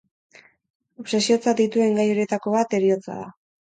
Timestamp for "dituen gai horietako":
1.61-2.55